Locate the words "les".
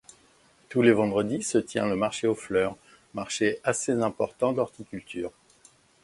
0.81-0.93